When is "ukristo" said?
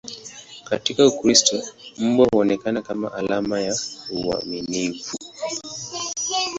1.07-1.63